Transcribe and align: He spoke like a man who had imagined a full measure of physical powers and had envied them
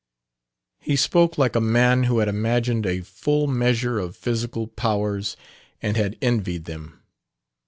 He 0.79 0.95
spoke 0.95 1.37
like 1.37 1.55
a 1.55 1.61
man 1.61 2.05
who 2.05 2.17
had 2.17 2.27
imagined 2.27 2.87
a 2.87 3.01
full 3.01 3.45
measure 3.45 3.99
of 3.99 4.17
physical 4.17 4.65
powers 4.65 5.37
and 5.83 5.95
had 5.95 6.17
envied 6.23 6.65
them 6.65 7.03